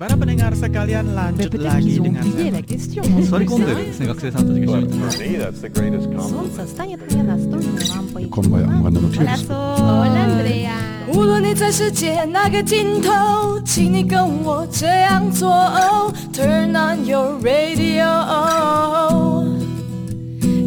[0.00, 2.56] Para pendengar sekalian lanjut peut-être lagi qu'ils ont dengan oublié saya.
[2.56, 3.02] la question.
[3.20, 6.30] 座り込んでるんですね学生さんたちが一緒に For me, that's the greatest compliment.
[6.30, 8.24] Солнце станет мне настольной лампой.
[8.30, 9.44] Como Amanda Gutierrez.
[9.46, 10.72] Hola, Andrea.
[11.12, 15.50] 无论你在世界哪个尽头，请你跟我这样做。
[16.32, 18.06] Turn on your radio，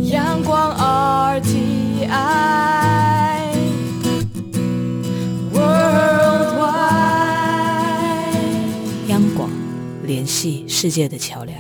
[0.04, 0.76] 阳光
[1.42, 2.08] RTI
[10.04, 11.58] 联系世界的桥梁。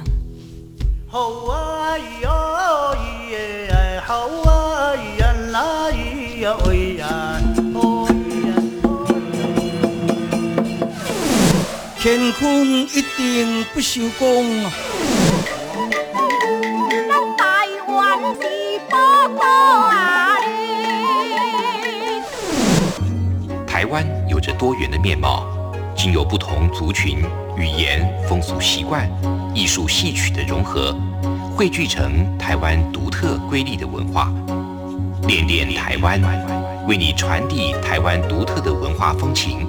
[1.07, 2.29] 好啊咿呀
[2.93, 2.97] 咿
[3.29, 7.07] 耶，好啊咿呀啦咿呀喂呀，
[7.73, 8.11] 哦咿
[8.47, 8.51] 呀
[8.83, 8.87] 哦
[11.99, 14.71] 乾坤一定不朽功啊！
[23.67, 25.45] 台湾有着多元的面貌，
[26.03, 27.19] 经由不同族群、
[27.55, 29.09] 语言、风俗习惯、
[29.55, 30.93] 艺术戏曲的融合，
[31.55, 34.29] 汇聚成台湾独特瑰丽的文化。
[35.29, 36.19] 恋恋台湾，
[36.89, 39.65] 为你传递台湾独特的文化风情，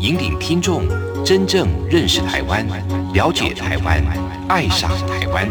[0.00, 0.88] 引领听众
[1.24, 2.66] 真正认识台湾，
[3.14, 4.02] 了解台湾，
[4.48, 5.48] 爱上台湾。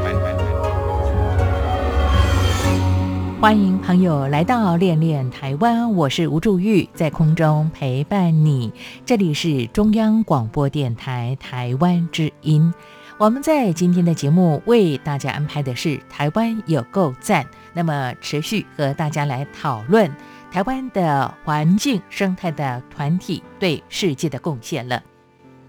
[3.42, 8.73] 欢迎朋友来到恋恋台湾，我是吴祝玉，在空中陪伴你。
[9.06, 12.73] 这里是中央广播电台台湾之音。
[13.18, 20.14] 我们在今天的节目为大家安排的是台湾有够赞，那么持续和大家来讨论
[20.52, 25.02] 台湾的环境生态的团体对世界的贡献了。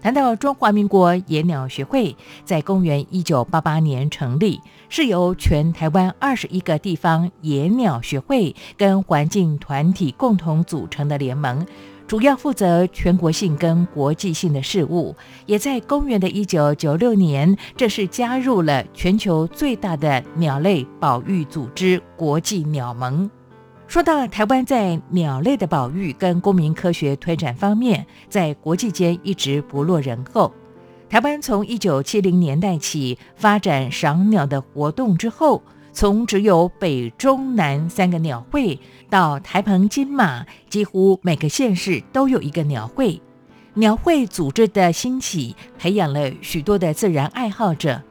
[0.01, 11.63] 谈到中华民国野鸟学会，在公元一九八八年成立，是由全台湾二十一个地方野鸟学会跟环境团体共同组成的联盟，
[12.07, 15.15] 主要负责全国性跟国际性的事务。
[15.45, 23.29] 也在公元的一九九六年正式加入了全球最大的鸟类保育组织——国际鸟盟。
[23.91, 30.53] 说到台湾在鸟类的保育跟公民科学推展方面，在国际间一直不落人后。
[31.09, 43.21] 台湾从一九七零年代起发展赏鸟的活动之后，从只有北中南三个鸟会，到台澎金马，几乎每个县市都有一个鸟会。
[43.73, 48.01] 鸟会组织的兴起，培养了许多的自然爱好者，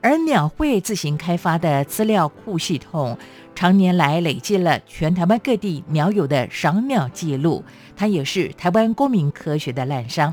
[0.00, 3.18] 而鸟会自行开发的资料库系统。
[3.54, 7.64] 常年来累积了全台湾各地鸟友的赏鸟记录，
[7.96, 10.32] 它也是台湾公民科学的滥觞。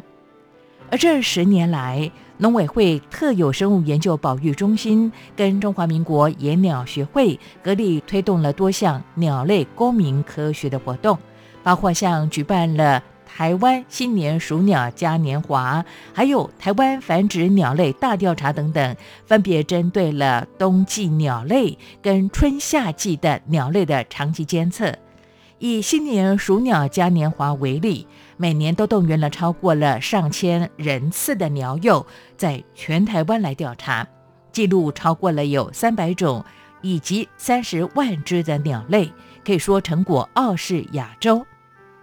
[0.91, 11.17] 而这十年来，农委会特有生物研究保育中心跟中华民国野鸟学会合力推动了多项鸟类公民科学的活动，
[11.63, 13.01] 包括像举办了
[13.35, 24.95] 台湾新年数鸟嘉年华，还有台湾繁殖鸟类大调查等等，分别针对了冬季鸟类跟春夏季的鸟类的长期监测。
[25.59, 28.07] 以新年数鸟嘉年华为例，
[28.37, 32.07] 每年都动员了超过了上千人次的鸟友，
[32.37, 34.07] 在全台湾来调查，
[34.53, 36.45] 记录超过了有三百种
[36.81, 39.11] 以及三十万只的鸟类，
[39.45, 41.45] 可以说成果傲视亚洲。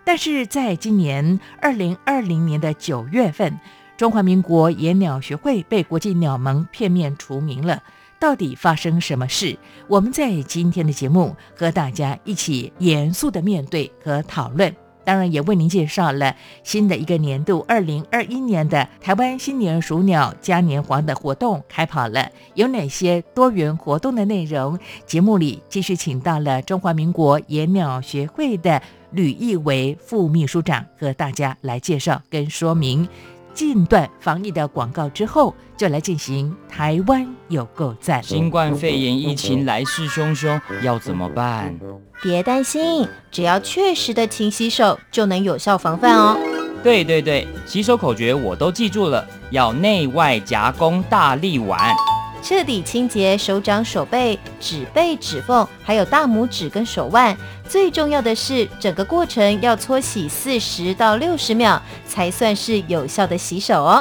[0.04, 3.58] 但是在今年二零二零年的九月份，
[3.96, 7.82] 中华民国野鸟学会被国际鸟盟片面除名了。
[8.18, 9.58] 到底发生什么事？
[9.88, 14.72] 我们在今天的节目和大家一起严肃的面对和讨论。
[15.04, 24.78] 当然，也为您介绍了新的一个年度二零二一年的台湾新年数鸟嘉年华的活动开跑了，有哪些多元活动的内容？
[25.04, 28.80] 节目里继续请到了中华民国野鸟学会的
[29.12, 33.08] 吕义为副秘书长和大家来介绍跟说明。
[33.54, 38.22] 近段防疫的广告之后，就来进行台湾有够赞。
[38.22, 41.78] 新冠肺炎疫情来势汹汹，要怎么办？
[42.22, 46.34] 别担心，只要确实的勤洗手，就能有效防范哦。
[46.82, 51.94] 对对对，洗手口诀我都记住了，要内外夹攻大力丸，
[52.42, 57.36] 彻底清洁手掌、手背、指背、指缝，还有大拇指跟手腕。
[57.68, 64.00] 最重要的是，整个过程要搓洗四十到六十秒，才算是有效的洗手哦。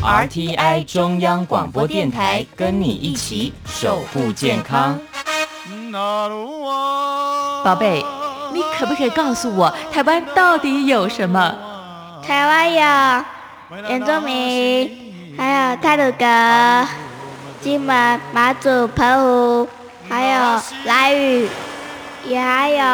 [0.00, 5.00] RTI 中央广播电台跟你一起守护健康。
[7.64, 8.04] 宝贝，
[8.52, 11.54] 你可不可以告诉我，台湾到底有什么？
[12.22, 16.24] 台湾有原住民，还有泰鲁阁、
[17.64, 19.66] 金门、马祖、澎湖，
[20.06, 21.48] 还有兰屿，
[22.26, 22.84] 也还有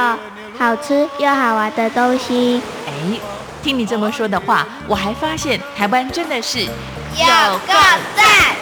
[0.56, 2.62] 好吃又好玩的东西。
[2.86, 2.92] 哎，
[3.64, 6.68] 听你这么说的话，我还发现台湾真的是有
[7.66, 7.74] 够
[8.14, 8.54] 赞！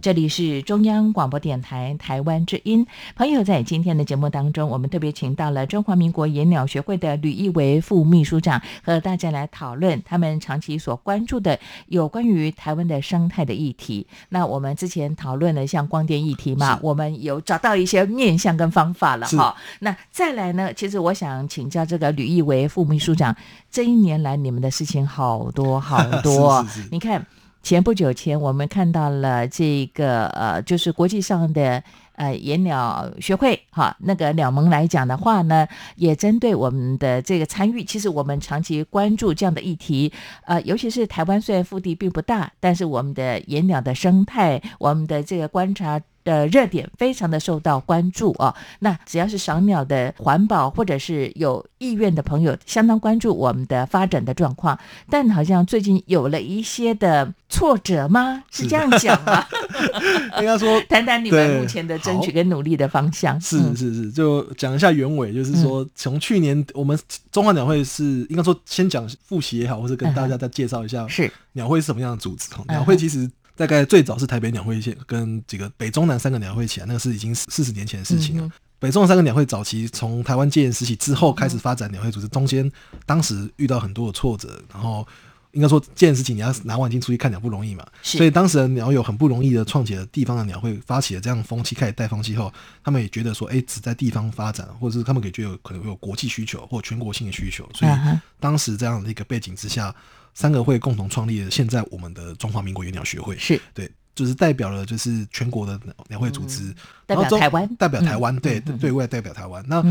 [0.00, 2.86] 这里是中央广播电台台湾之音。
[3.16, 11.58] 朋友，在今天的节目当中，我们特别请到了中华民国野鸟学会的吕义维副秘书长，和大家来讨论他们长期所关注的
[11.88, 14.06] 有关于台湾的生态的议题。
[14.30, 19.54] 那我们之前讨论了像光电议题嘛，我们有找到一些面向跟方法了哈。
[19.80, 23.36] 那再来呢，其实我想请教这个吕义维副秘书长，
[23.70, 27.26] 这一年来你们的事情好多好多， 是是是你看。
[27.62, 31.82] 前不久前，我们看到了这个呃，就是国际上的
[32.16, 40.12] 呃野鸟学会哈，那个鸟盟来讲的话呢，也针对我们的这个参与，其实我们长期关注这样的议题，
[40.46, 46.00] 呃，尤其是台湾虽然腹地并不大，但是我们的野鸟的生态，我们的这个观察。
[46.24, 54.78] 的热点非常的受到关注啊，那只要是赏鸟的环保或者是有意愿的朋友，相当关注我们的发展的状况。
[55.08, 58.42] 但好像最近有了一些的挫折吗？
[58.50, 59.44] 是这样讲吗？
[60.40, 63.40] 应该说 谈谈你们目前的争取跟努力的方向。
[63.40, 66.98] 是是是，就讲一下原委，就是说从去年我们
[67.32, 72.48] 中华鸟会是应该说先讲复习也好，或者跟大家再介绍一下是鸟会是什么样的组织。
[72.68, 73.30] 鸟会其实。
[73.60, 78.50] 大概最早是台北鸟会线跟这个北中南三个鸟会起来，那个是已经四十年前的事情了。
[78.78, 82.72] 北中南三个鸟会早期从台湾戒严时期之后开始发展鸟会组织，中间
[83.04, 85.06] 当时遇到很多的挫折，然后
[85.50, 92.50] 应该说戒严时期你要拿望远镜出去看鸟不容易嘛，所以当时的鸟友很不容易的创起了地方的鸟会，发起了这样风气，开始带风气后，
[92.82, 97.92] 他们也觉得说，哎，只在地方发展，或者是他们也觉得有可能有国际需求或全国性的需求，所以
[98.40, 99.94] 当时这样的一个背景之下。
[100.34, 103.60] 三个会共同创立了现在我们的中华民国野鸟学会，是。
[103.74, 105.78] 对，就是代表了就是全国的
[106.08, 106.74] 鸟会组织，
[107.06, 109.64] 代表台湾，代表台湾，对对外代表台湾。
[109.68, 109.82] 那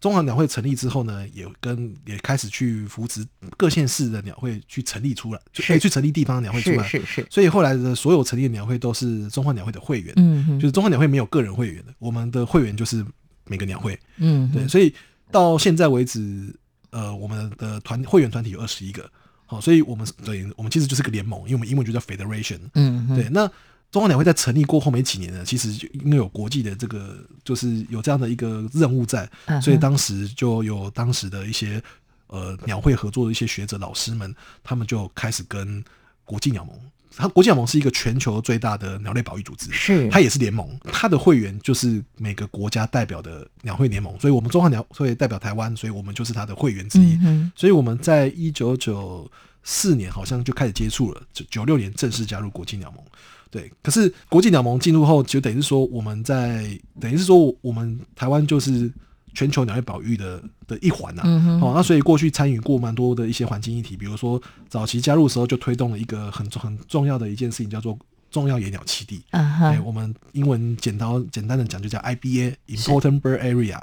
[0.00, 3.26] 中华鸟会成立之后呢，也跟也开始去扶持
[3.56, 7.26] 各县市的鸟会去成立出来，可以去成立地方鸟会出来，是是。
[7.28, 13.04] 所以后来的所有成立的鸟会都是中华鸟会的会员，嗯，就是中华鸟会没有个人会员的，我们的会员就是
[13.46, 14.68] 每个鸟会，嗯，对。
[14.68, 14.94] 所以
[15.32, 16.54] 到现在为止，
[16.90, 19.10] 呃，我们的团会员团体有二十一个。
[19.50, 22.60] 好，所以我们对，我们其实就是个联盟，因为我们英文就叫 federation。
[22.74, 23.30] 嗯，对。
[23.30, 23.50] 那
[23.90, 25.70] 中华鸟会在成立过后没几年呢，其实
[26.04, 29.26] 因为有国际的这个，就是有这样的一个任务在，
[29.62, 31.82] 所以当时就有当时的一些
[32.26, 35.82] 呃鸟会合作的一些学者老师们，他们就开始跟
[36.26, 36.78] 国际鸟盟。
[37.18, 47.18] 它国际鸟盟是一个全球最大的鸟类保育组织，是它也是联盟，它的会员就是每个国家代表的鸟会联盟，所以我们中华鸟会代表台湾，所以我们就是它的会员之一。
[47.56, 49.28] 所以我们在一九九
[49.64, 53.04] 四年好像就开始接触了，九九六年正式加入国际鸟盟。
[53.50, 58.90] 对，可是国际鸟盟进入后，就等于是说我们在等于是说我们台湾就是。
[59.38, 61.22] 全球鸟类保育的的一环呐，
[61.62, 67.96] 哦，那所以过去参与过蛮多的一些环境议题，比如说早期加入的时候就推动了一个很很重要的一件事情，叫做
[68.32, 69.22] 重要野鸟栖地。
[69.30, 73.80] 对，我们英文简单简单的讲就叫 IBA（Important Bird Area）。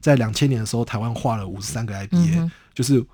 [0.00, 3.04] 在两千年的时候，台湾画了五十三个 IBA，就是。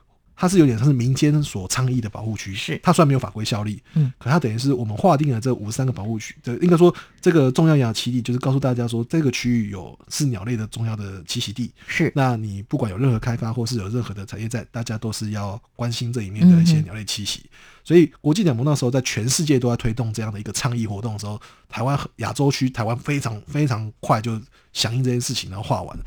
[0.40, 12.10] 它是有点像是民间所倡议的保护区，是它虽然没有法规效力，嗯，可它等于是我们划定了这五十三个保护区，这应该说这个重要鸟栖地，就是告诉大家说这个区域有是鸟类的重要的栖息地，是。
[12.16, 17.44] 那你不管有任何开发或是有任何的产业在，大家都是要关心这一面的一些鸟类栖息。
[17.84, 24.40] 所以国际鸟盟那时候在全世界都在推动这样的一个倡议活动的时候，台湾亚洲区台湾非常非常快就
[24.72, 25.98] 响应这件事情，然后画完。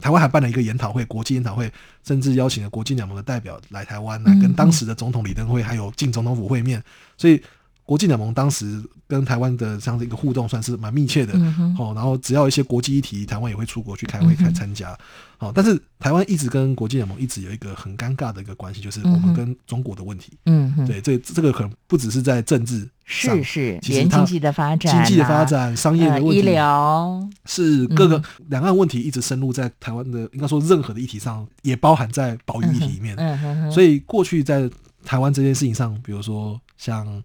[0.00, 1.72] 台湾还办了一个研讨会，国际研讨会，
[2.04, 6.82] 甚至邀请了国际联盟的代表来台湾，来跟当时的总统李登辉还有进总统府会面。
[7.16, 7.40] 所以，
[7.86, 11.32] 国际联盟当时跟台湾的这样的一个互动算是蛮密切的。
[11.78, 14.98] 哦，然后只要一些国际议题，台湾也会出国去开会、开参加。
[15.38, 20.32] 好，但是台湾一直跟国际联盟一直有一个很尴尬的一个关系，就是我们跟中国的问题。
[20.46, 33.14] 嗯，对，这这个可能不只是在政治是是，连经济的发展、经济的发展、商业的问题、医疗，是各个两岸问题一直深入在台湾的，应该说任何的议题上，也包含在保育议题里面。
[33.16, 34.68] 嗯所以过去在
[35.04, 37.22] 台湾这件事情上，比如说像。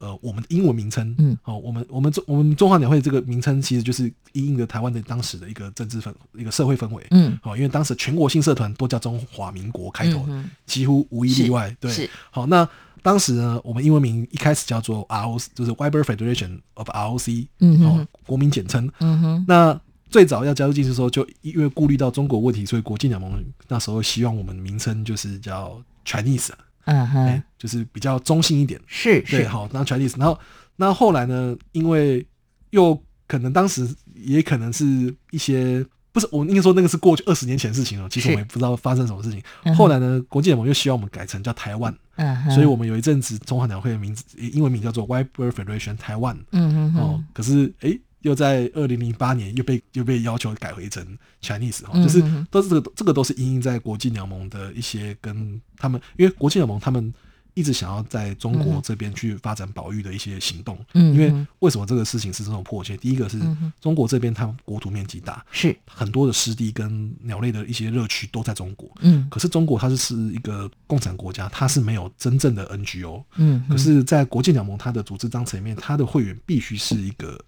[0.00, 10.26] 呃，我们的英文名称，嗯，哦，我们我们中我们中华鸟会这个名称，其实就是因应着台湾的当时的一个政治氛一个社会氛围，嗯，好，因为当时全国性社团都叫中华民国开头，
[10.64, 12.66] 几乎无一例外，对，好，那
[13.02, 19.78] 当时呢，我们英文名一开始叫做 ROC，就是 Weber Federation of ROC，嗯哦，国民简称，嗯哼，那
[20.08, 23.32] 最早要加入进去的时候，就因为顾虑到中国问题，所以国际鸟盟
[23.68, 26.48] 那时候希望我们名称就是叫 Chinese。
[26.86, 30.40] 嗯哼，就是比较中性一点，是对，好，那 Chinese，然后
[30.76, 32.26] 那后来呢，因为
[32.70, 32.98] 又
[33.28, 39.42] 可能当时也可能是一些不是我应该说那个是过去二十年前的事情了，其实我们也不知道发生什么事情。
[39.76, 48.00] 后来呢，国际联盟又希望我们改成叫台湾，嗯所以我们有一阵子中华两会的名字英文名叫做 White Bird Federation 台湾，嗯嗯哦，可是诶。
[48.22, 51.02] 又在二零零八年又被又被要求改回成
[51.40, 57.14] Chinese 哈，嗯就是都是这个这个都是因应在国际联盟的一些跟他们，因为国际联盟他们
[57.54, 62.96] 一直想要在中国这边去发展保育的一些行动，嗯因为为什么这个事情是这种迫切？
[62.96, 65.76] 第一个是嗯中国这边它国土面积大，是。
[65.86, 69.26] 很多的湿地跟鸟类的一些热区都在中国，嗯。
[69.30, 77.38] 可是中国它是是一个共产国家，它是没有真正的 NGO，嗯可是，在国际鸟盟它的组织章程里面，它的会员必须是一个。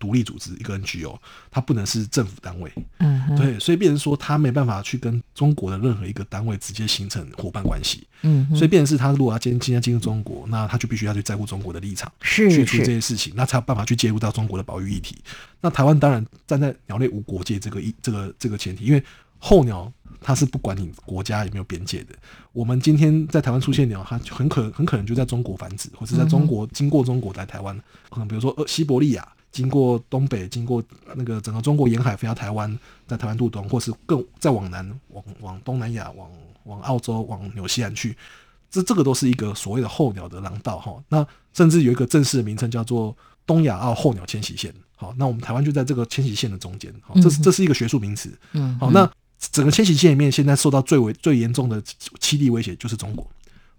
[0.00, 1.16] 独立组织一个 NGO，
[1.50, 15.18] 它不能是政府单位，嗯哼对，所以变成说它没办法去跟中国的任何一个单位直接形成伙伴关系，嗯所以变成是他如果要今今天进入中国，那他就必须要去在乎中国的立场，是去处理这些事情，那才有办法去介入到中国的保育议题。
[15.60, 19.04] 那台湾当然站在鸟类无国界这个一这个这个前提，因为
[19.38, 19.92] 候鸟
[20.22, 22.14] 它是不管你国家有没有边界的。
[22.52, 27.78] 我们今天在台湾出现鸟，它很可很可能就在中国繁殖，或者在中国经过中国来台湾，
[28.08, 29.28] 可能比如说呃西伯利亚。
[29.52, 30.82] 经过东北，经过
[31.14, 36.30] 那个整个中国沿海飞到台湾，在台湾渡冬，或是更再往南，往往东南亚，往
[36.64, 38.16] 往澳洲，往纽西兰去，
[38.70, 40.94] 这这个都是一个所谓的候鸟的廊道哈。
[41.08, 44.72] 那甚至有一个正式的名称叫做东亚澳候鸟迁徙线。
[44.94, 48.30] 好，那我们台湾就在这个迁徙线的中间，好，这是这是一个学术名词。
[48.52, 53.26] 嗯，好，那整个迁徙线里面，现在受到最为最严重的栖地威胁就是中国。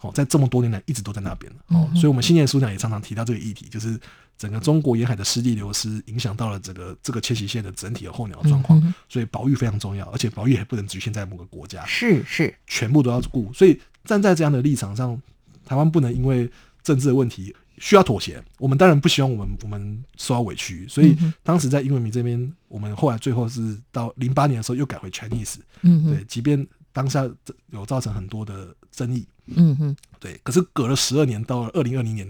[0.01, 4.00] 好，在这么多年来一直都在那边哦，所以我们新年书讲也常常提到这个议题，就是
[4.36, 13.53] 整个中国沿海的湿地流失影响到了整个这个迁徙线的整体的候鸟状况，所以保育非常重要，而且保育也不能局限在某个国家，是是，全部都要顾。
[13.53, 15.22] 所以站在这样的立场上，
[15.63, 16.50] 台湾不能因为
[16.81, 18.43] 政治的问题需要妥协。
[18.58, 27.29] 我们当然不希望我们我们受到委屈，所以当时在英文名这边，我们后来最后是到零八年的时候又改回 Chinese，嗯对，即便当下
[27.70, 29.27] 有造成很多的争议。
[29.48, 32.27] 嗯哼，对，可是隔了十二年，到了二零二零年，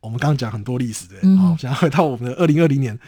[0.00, 2.98] 我们刚刚讲很多历史，对，嗯、好，现在回到我们的二零二零年，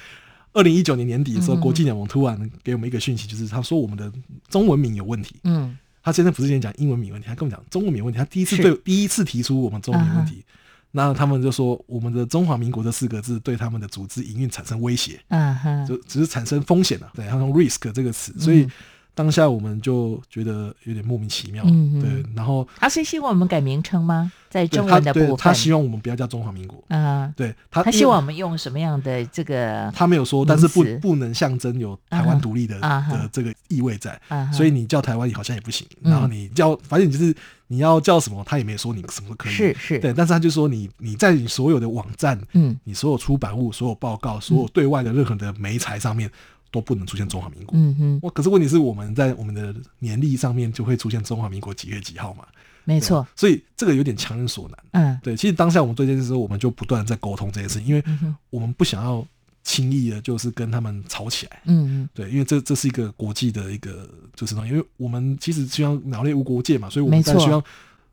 [0.53, 4.11] 二零一九年年底的时候，嗯、国际联盟突然给我们一个讯息，就是他说我们的
[4.49, 5.37] 中文名有问题。
[5.45, 8.19] 嗯，他现在不是先讲英文名问题，他跟我们讲中文名问题。
[8.19, 10.45] 他第一次对第一次提出我们中文名问题，嗯、
[10.93, 18.67] 那他们就说我们的中华民国这四个字对他们的组织营运产生威胁，嗯哼，就只是产生风险啊，对，他用 risk 这个词，所以。
[19.15, 24.33] 当下我们就觉得有点莫名其妙，嗯、对，然后他是希望我们改名称吗？
[24.49, 26.83] 在中文的部分，他希望我们不要叫中华民国。
[26.89, 29.91] 啊，对他，他希望我们用什么样的这个？
[29.95, 37.35] 他没有说，但是不不能象征有台湾独立的、啊、的这个意味在，啊、所以你叫台湾好像也不行，然后你叫，反正你就是
[37.67, 46.31] 你要叫什么，他也没说你什么可以，是是，对，但是他就说你你在你所有的网站，嗯，你所有出版物、所有报告、所有对外的任何的媒材上面。
[46.73, 47.79] 都不能出现中华民国。
[47.79, 52.45] 嗯哼，我可是问题是我们在我们的年历上面就会出现中华民国几月几号嘛？
[52.85, 54.79] 没错、啊，所以这个有点强人所难。
[54.91, 58.03] 嗯，对，其实当下我们做这件事，我们就不断在沟通这件事，因为
[58.51, 59.25] 我们不想要
[59.63, 61.61] 轻易的，就是跟他们吵起来。
[61.67, 67.63] 嗯嗯，对，因为这这是一个国际的一个就是因为我们其实希望鸟类无国界嘛，所以我们在希望。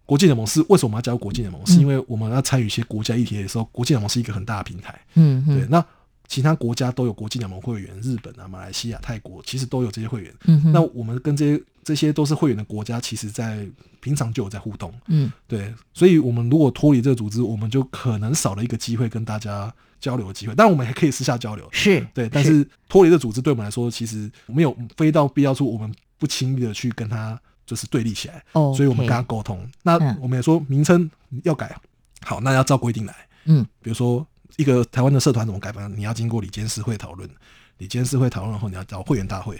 [0.05, 1.61] 国际联盟是为什么要加入国际联盟？
[1.61, 4.99] 嗯、是因为我们要参与一些国家议题的时候，国际联盟是一个很大的平台。
[5.13, 5.85] 嗯，对，那。
[6.29, 10.33] 其他国家都有国际联盟会员，日本啊、马来西亚、泰国其实都有这些会员。
[10.45, 13.67] 嗯，那我们跟这些这些都是会员的国家，其实在
[13.99, 14.93] 平常就有在互动。
[15.07, 20.53] 嗯，对，所以我们如果脱离这个组织，我们就可能少了一个机会跟大家交流的机会。
[20.53, 22.29] 当然，我们还可以私下交流，是对。
[22.29, 28.43] 但是脱离这组织对我们来说，其实没有非到必要处，我们不轻易的去跟他就是对立起来。
[28.51, 29.67] 哦，所以我们跟他沟通。
[29.81, 31.09] 那我们也说名称
[31.43, 31.75] 要改，
[32.21, 33.15] 好，那要照规定来。
[33.45, 34.23] 嗯，比如说。
[34.59, 35.89] 一个台湾的社团怎么改版？
[35.95, 37.29] 你要经过里监事会讨论，
[37.77, 39.57] 里监事会讨论后，你要找会员大会，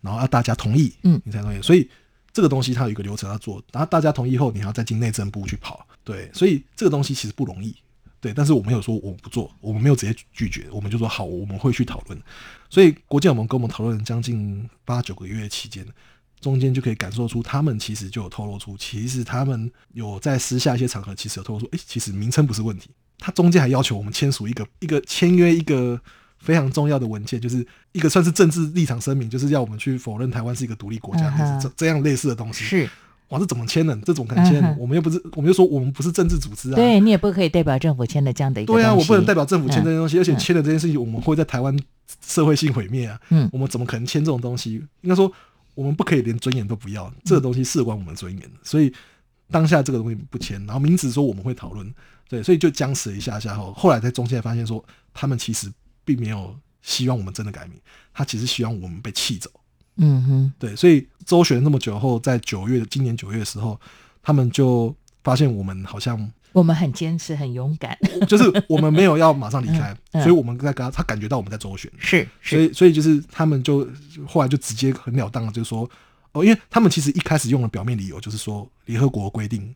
[0.00, 1.60] 然后要大家同意，嗯，你才同意。
[1.60, 1.90] 所以
[2.32, 7.74] 这个东西它有一个流程要做，然后大家同意后，你还要再进内政部去跑，对，所以这个东西其实不容易，
[8.20, 8.32] 对。
[8.32, 12.16] 但是我没有说我们不做，我们没有直接拒绝，我们就说好，我们会去讨论。
[12.70, 15.84] 所以国际我盟跟我们讨论将近八九个月期间，
[16.38, 22.90] 中间就可以感受出他们其实就有透露出，其实他们有在私下一些场合，其实有透露出，哎、欸，其实名称不是问题。
[23.18, 26.00] 他中间还要求我们签署一个一个签约一个
[26.38, 32.64] 非常重要的文件，就是一个算是政治立场声明，就是要我们去否认台湾是一个独立国家，嗯、这这样类似的东西。
[32.64, 32.88] 是，
[33.30, 33.98] 哇，这怎么签呢？
[34.04, 34.62] 这种可能签？
[34.62, 36.76] 嗯、我们又不是，我们又说我们不是政治组织啊。
[36.76, 38.72] 对你也不可以代表政府签的这样的一个。
[38.72, 41.76] 对啊，我不能代表政府签这些东西，嗯、而且签的这件事情，我们会在台湾
[42.24, 43.18] 社会性毁灭啊。
[43.30, 44.74] 嗯，我们怎么可能签这种东西？
[45.00, 45.32] 应该说，
[45.74, 48.92] 我们不可以连尊严都不要，这个东西事关我们的尊严，所以
[49.50, 51.92] 当下这个东西不签，然后明指说我们会讨论。
[52.28, 55.70] 对，所以就僵持了一下下后，后来在中间发现说，他们其实
[56.04, 57.80] 并没有希望我们真的改名，
[58.12, 59.50] 他其实希望我们被气走。
[59.96, 63.80] 嗯哼，对，所以周旋那么久后，在九月今年九月的时候，
[64.22, 67.96] 他们就发现我们好像我们很坚持，很勇敢，
[68.28, 73.88] 就是我们没有要马上离开，嗯嗯所以我们在跟他，他感觉到我们在周旋，是所以所以就是他们就
[74.26, 75.88] 后来就直接很了当的就说。
[76.32, 79.74] 哦，因为他们其实一开始用的表面理由就是说，联合国规定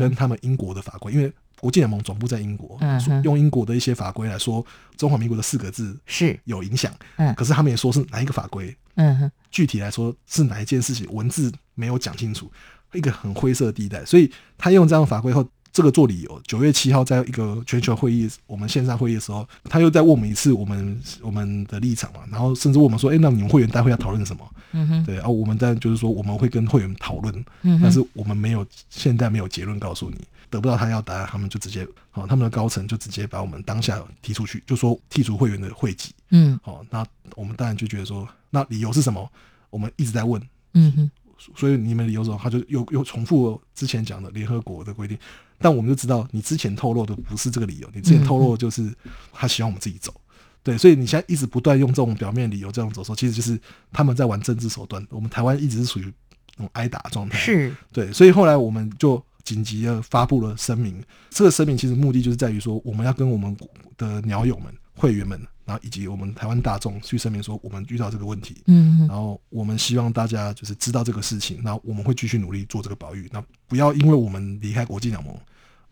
[0.00, 4.64] 跟他们英国的法规，因为国际联盟总部在英国，嗯用英国的一些法规来说，
[4.96, 6.92] 中华民国的四个字是有影响。
[7.16, 12.50] 嗯可是他们也说是哪一个法规，嗯哼，具体来说是哪一件事情，文字没有讲清楚，
[12.92, 14.04] 一个很灰色地带。
[14.04, 16.40] 所以他用这样的法规后，这个做理由。
[16.46, 24.48] 九月七号在一个全球会议，我们线上会议的时候，他又再问我们一次我们我们的立场嘛，然后甚至问我们说，哎、那你们会员大会要讨论什么？
[24.72, 30.18] 嗯哼，对啊，我们当然就是说我们会跟会员讨论，嗯但是我们没有现在没有结论告诉你，
[30.50, 36.10] 得不到他要答案，他们就直接好、他们的高层就直接把我们当下提出去，就说剔除会员的会籍。
[36.30, 39.30] 嗯好、那我们当然就觉得说，那理由是什么？
[39.70, 40.40] 我们一直在问，
[40.74, 41.10] 嗯哼，
[41.56, 42.38] 所以你们理由什么？
[42.42, 45.16] 他就又又重复之前讲的联合国的规定，
[45.58, 48.92] 但我们就知道你之前透露的不是这个理由，你之前透露的就是
[49.32, 50.12] 他希望我们自己走。
[50.62, 53.58] 对，所以你现在一直不断用这种表面理由这样走的时候，其实就是
[53.92, 55.06] 他们在玩政治手段。
[55.08, 56.12] 我们台湾一直是属于
[56.56, 61.02] 那种挨打的状态，是对，所以后来我们就紧急的发布了声明。
[61.30, 63.56] 这个声明其实目的就是在于说，我们要跟我们
[63.96, 75.36] 的鸟友们、会员们，然后以及我们台湾大众去声明说，我们遇到这个问题，嗯然后我们希望大家就是知道这个事情，然后我们会继续努力做这个保育，那不要因为我们离开国际鸟盟，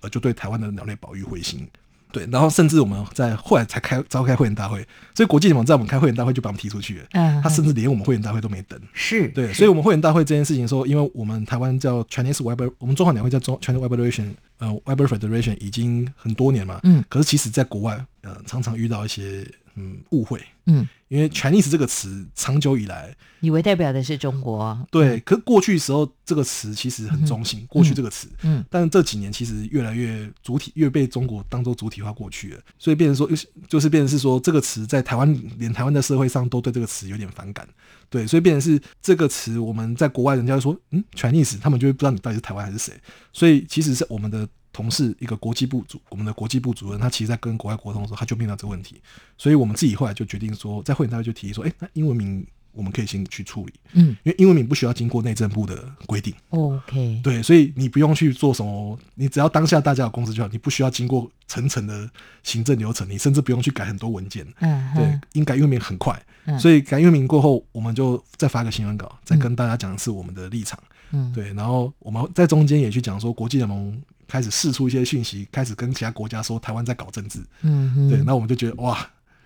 [0.01, 1.69] 而就对台湾的鸟类保育灰心。
[2.13, 4.79] 对，然后甚至我们在后来才开召开会员大会，
[5.15, 8.81] 所以国际联盟在我们开会员大会就把我们踢出去了，嗯他甚至连我们会员大会都没等。
[8.95, 28.65] 是对，所以我们会员大会这件事情说，因为我们台湾叫 Chinese Weber，我们中华鸟会叫中 China Weber Federation，呃，Weber Federation 已经很多年嘛，嗯可是其实在国外，呃，常常遇到一些嗯误会，嗯，因为 Chinese 这个词长久以来，以为代表的是中国，对，可是过去时候这个词其实很中性，过去这个词，嗯。
[28.71, 33.29] 但是这几年其实越来越主体，越被中国当做主体化过去了，所以变成说，
[33.69, 37.69] 就是变成是说这个词在台湾，连台湾的社会上都对这个词有点反感，
[38.09, 42.95] 对，所以变成是这个词我们在国外人家说，嗯，Chinese，他们就会不知道你到底是台湾还是谁，
[43.33, 44.49] 所以其实是我们的。
[44.77, 49.01] 同事一个国际部主，我们的国际部主任，他其实在跟国外沟通的时候，他就面到这个问题，
[49.39, 62.07] 所以我们自己后来就决定说，在会员大会就提议说，哎、那英文名我们可以先去处理，嗯，因为英文名不需要经过内政部的规定，，OK，对，所以你不用去做什么，你只要当下大家有共识就好，你不需要经过层层的
[62.43, 64.47] 行政流程，你甚至不用去改很多文件。
[64.61, 66.59] 嗯哼对，应改英文名很快，嗯。
[66.61, 70.79] 所以改英文名过后，我们就再发个新闻稿，再跟大家讲一次我们的立场。
[71.13, 71.33] 嗯。
[71.33, 77.41] 对，然后我们在中间也去讲说，国际联盟开始试出一些讯息，开始跟其他国家说台湾在搞政治。
[77.63, 78.09] 嗯哼。
[78.09, 78.99] 对，那我们就觉得哇，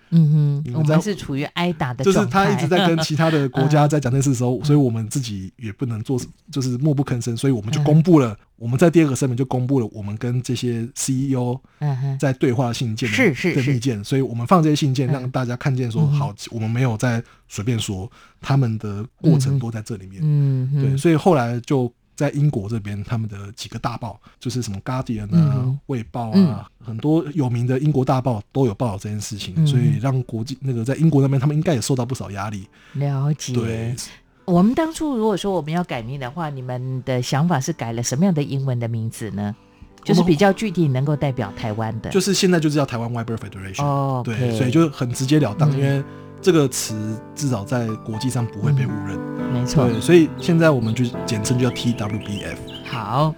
[0.09, 6.19] 嗯哼，我你们是处于挨打的就是，他一直在跟其他的国家 在讲这件事的时候，嗯所以我们自己也不能做，
[6.51, 11.57] 就是默不吭声，所以我们就公布了，我们在第二个声明就公布了我们跟这些 CEO
[12.19, 13.55] 在对话信件的是是是。
[13.55, 15.13] 的密件，所以我们放这些信件嗯。
[15.13, 20.21] 让大家看见说，嗯好，我们没有在随便说，他们的过程都在这里面。
[20.23, 20.83] 嗯哼。
[20.83, 21.91] 对，所以后来就
[22.21, 26.65] 在英国这边，他们的几个大报，就是什么 Guardian 啊、嗯卫报啊，嗯。
[26.85, 29.65] 很多有名的英国大报都有报道这件事情，嗯。
[29.65, 32.67] 所以让国际那个在英国那边，他们应该也受到不少压力。
[32.93, 33.53] 了解。
[33.53, 33.95] 对，
[34.45, 39.55] 我们当初如果说我们要改名的话，你们的想法是改了什么样的英文的名字呢？
[40.03, 45.77] 就是比较具体能够代表台湾的，就是现在就是叫台湾 Weber Federation，、哦对所以就很直截了当，嗯。
[45.77, 46.03] 因为
[46.41, 49.17] 这个词至少在国际上不会被误认。
[49.53, 52.57] 没错对，所以现在我们就简称就叫 TWBF。
[52.85, 53.33] 好。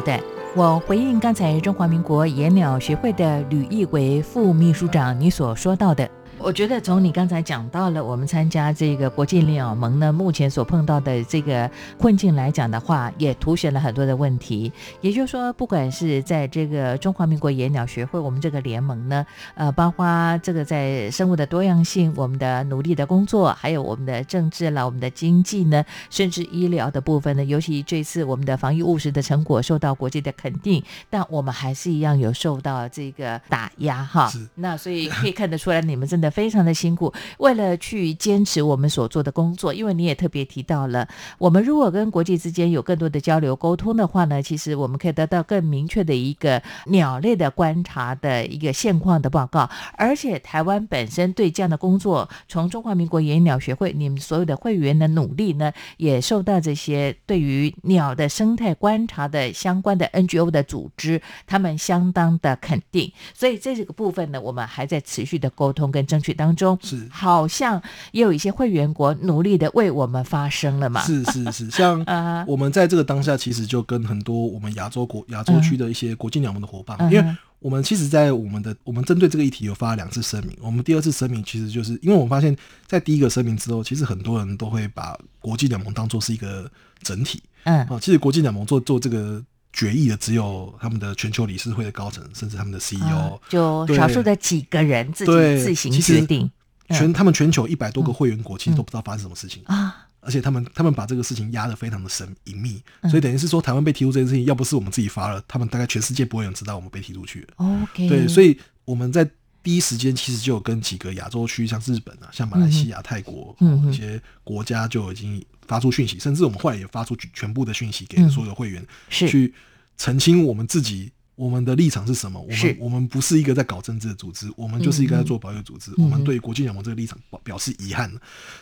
[0.00, 0.18] 的，
[0.54, 6.08] 我回应刚才中华民国野鸟学会的吕义伟副秘书长你所说到的，
[6.42, 14.72] 我觉得从你刚才讲到了我们参加这个国际鸟盟呢，目前所碰到的这个困境来讲的话，也凸显了很多的问题。
[15.02, 19.24] 也就是说，不管是在这个中华民国野鸟学会，我们这个联盟呢，
[19.54, 20.06] 呃，包括
[20.38, 34.32] 这个在生物的多样性，我们的努力的工作，还有我们的政治啦，我们的经济呢，甚至医疗的部分呢，尤其这次我们的防疫务实的成果受到国际的肯定，但我们还是一样有受到这个打压哈。
[34.54, 36.29] 那所以可以看得出来，你们真的。
[36.30, 66.19] 非常的辛苦，为了去坚持我们所做的工作，因为你也特别提到了，我们如果跟国际之间有更多的交流沟通的话呢，其实我们可以得到更明确的一个鸟类的观察的一个现况的报告，而且台湾本身对这样的工作，从中华民国野鸟学会你们所有的会员的努力呢，也受到这些对于鸟的生态观察的相关的 NGO 的组织，他们相当的肯定，所以这个部分呢，我们还在持续的沟通跟争。
[66.20, 67.80] 取当中是好像
[68.12, 71.02] 也有一些会员国努力的为我们发声了嘛？
[71.02, 72.04] 是是是，像
[72.46, 80.56] 我们在这个当下，其实就跟很多我们亚洲国亚洲区的一些国际鸟盟的伙伴，因为我们其实，在我们的我们针对这个议题有发了两次声明。
[80.60, 82.56] 我们第二次声明其实就是因为我们发现，
[82.86, 86.70] 在第一个声明之后，其实很多人都会把国际联盟当做是一个
[87.02, 87.42] 整体。
[87.64, 89.42] 嗯啊，其实国际联盟做做这个。
[89.72, 96.50] 决议的只有他们的全球理事会的高层，甚至他们的 CEO，就少数的几个人自己自行决定。
[96.88, 100.08] 全他们全球一百多个会员国，其实都不知道发生什么事情啊！
[100.18, 109.24] 而且他们他们把这个事情压得非常的神隐秘，所以等于是说，台湾被踢出这件事情，要不是我们自己发了，他们大概全世界不会有人知道我们被踢出去 OK，对，所以我们在
[109.62, 119.54] 第一时间其实就有跟几个亚洲区，像日本啊、像马来西亚、泰国嗯一些国家就已经发出讯息，甚至我们后来也发出全部的讯息给所有会员，去。
[120.02, 122.40] 澄清我们自己我们的立场是什么？
[122.40, 125.92] 我们我们不是一个在搞政治的组织，我们就是一个在做保育组织。
[125.98, 128.10] 我们对国际联盟这个立场表表示遗憾。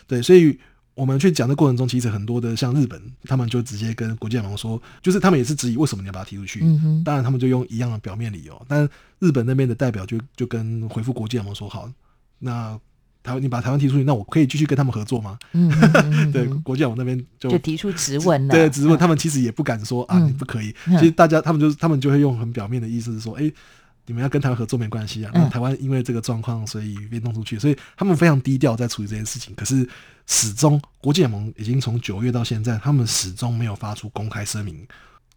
[0.08, 0.58] 对，所以
[0.94, 6.58] 我们去讲的过程中，其实很多的像日本，他们就直接跟国际联盟说，就是他们也是质疑为什么你要把它踢出去。
[7.04, 8.60] 当然，他们就用一样的表面理由。
[8.66, 8.88] 但
[9.20, 11.88] 日本那边的代表就就跟回复国际联盟说：“好，
[12.40, 12.76] 那。”
[13.22, 15.38] 台湾，你把台湾提出去，那我可以继续跟他们合作吗？
[15.52, 15.70] 嗯，
[16.32, 18.54] 对，国际网那边就就提出质问了。
[18.54, 20.74] 对，质问他们其实也不敢说啊，你不可以。
[20.86, 23.50] 其实大家他们就是他们就会用很表面的意思是说，哎，
[24.06, 25.30] 你们要跟台湾合作没关系啊。
[25.34, 29.54] 那台湾因为这个状况，所以被弄出去，所以他们非常低调在处理这件事情。
[29.54, 29.88] 可是
[30.26, 34.86] 始终国际联盟已经从九月到现在，他们始终没有发出公开声明。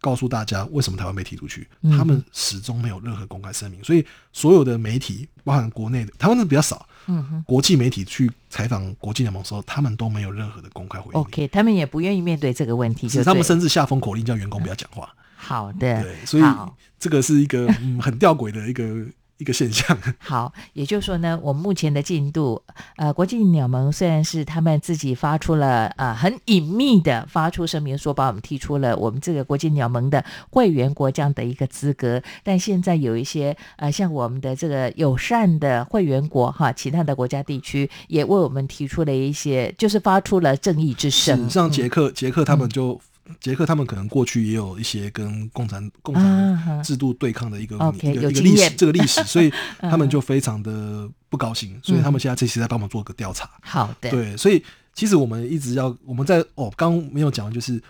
[0.00, 11.20] 告诉大家为什么台湾被踢出去，他们始终没有任何公开声明，所以所有的媒体，包含国内的台湾的比较少，嗯国际媒体去采访国际联盟的时候，他们都没有任何的公开回应。
[11.20, 15.12] OK，他们也不愿意面对这个问题，就他们甚至下封口令叫员工不要讲话。
[15.36, 16.42] 好的，对，所以
[16.98, 17.66] 这个是一个
[18.00, 19.06] 很吊诡的一个。
[19.38, 19.96] 一个现象。
[20.18, 22.62] 好，也就是说呢，我们目前的进度，
[22.96, 41.48] 呃，国际鸟盟虽然是他们自己发出了呃很隐秘的发出声明，说把我们踢出了我们这个国际鸟盟的会员国这样的一个资格，但现在有一些呃像我们的这个友善的会员国哈，其他的国家地区也为我们提出了一些，就是发出了正义之声。
[41.50, 43.00] 像捷克，捷克他们就。
[43.40, 53.48] 捷克他们可能过去也有一些跟共产共产制度对抗的一个一个一个历史，这个历史， 所以他们就非常的不高兴，所以他们现在这期在帮忙做个调查。
[53.62, 54.62] 好的，对，所以
[54.94, 57.82] 其实我们一直要我们在哦，刚没有讲，就是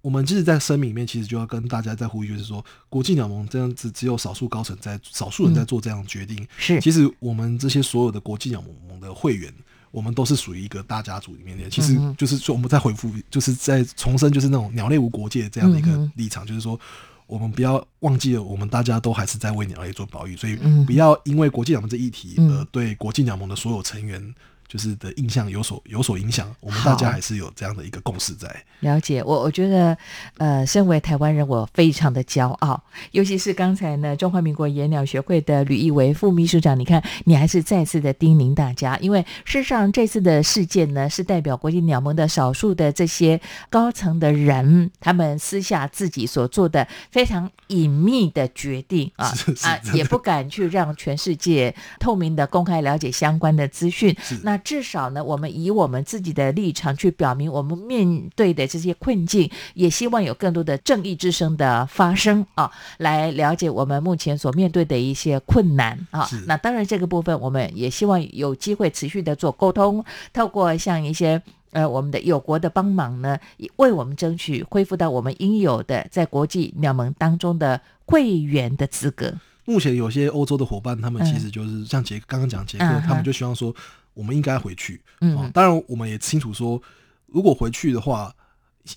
[0.00, 6.46] 我们就是在声明里面，其实就要跟大家在呼吁，就是说国际鸟盟这样子只有少数高层在，少数人在做这样决定。
[6.56, 9.52] 是，其实我们这些所有的国际鸟盟的会员。
[9.90, 16.78] 我们都是属于一个大家族里面的，其实就是说，我们在回复，就是在重申，就是那种鸟类无国界这样的一个立场，就是说，
[17.26, 24.34] 我们不要忘记了，我们大家都还是在为鸟类做保育，所以不要因为国际鸟盟这议题而对国际鸟盟的所有成员。
[24.70, 28.48] 就是的印象有所有所影响，我们大家还是有这样的一个共识在。
[28.78, 29.98] 了解我，我觉得，
[30.38, 32.80] 呃，身为台湾人，我非常的骄傲。
[33.10, 49.26] 尤其是刚才呢，中华民国野鸟学会的吕义维副秘书长，你看，你还是再次的叮咛大家，因为事实上这次的事件呢，是代表国际鸟盟的少数的这些高层的人，他们私下自己所做的非常隐秘的决定啊
[49.62, 54.16] 啊，也不敢去让全世界透明的公开了解相关的资讯。
[54.42, 66.28] 那至少呢，我们以我们自己的立场去表明我们面对的这些困境，也希望有更多的正义之声的发声啊，来了解我们目前所面对的一些困难啊。
[66.46, 71.42] 那当然，这个部分我们也希望有机会持续的做沟通，透过像一些
[71.72, 73.38] 呃我们的友国的帮忙呢，
[73.76, 79.32] 为我们争取恢复到我们应有的在国际鸟盟当中的会员的资格。
[79.66, 83.72] 目前有些欧洲的伙伴，他们嗯其实就是像杰刚刚讲杰克，嗯他们就希望说
[84.20, 85.00] 我们应该回去。
[85.22, 86.80] 嗯哦，当然我们也清楚说，
[87.26, 88.30] 如果回去的话，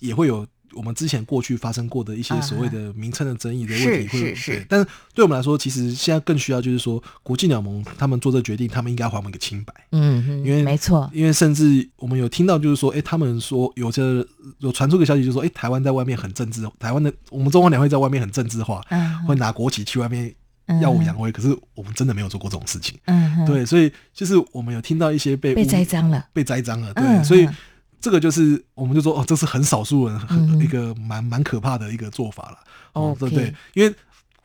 [0.00, 9.72] 也会有我们之前过去发生过的一些所谓的名称的争议的问题是会但是对我们来说，其实现在更需要就是说，国际鸟盟他们做这个决定，他们应该还我们一个清白。
[9.92, 14.26] 嗯哼，因为没错，因为甚至我们有听到，就是说，哎、他们说有这
[14.58, 20.34] 有传出个消息，就是说，哎、台湾在外面很政治，台湾的我们中华两会在外面很政治化，嗯会拿国旗去外面嗯
[20.80, 21.30] 耀武扬威。
[21.32, 27.56] 可是我们真的没有做过这种事情，嗯哼，对，所以就是我们有听到一些被被栽赃了，被栽赃了，对，嗯所以嗯
[28.00, 32.58] 这个就是我们就说，哦，这是很少数人很、嗯一个蛮蛮可怕的一个做法了，
[32.92, 33.94] 哦，对，因为。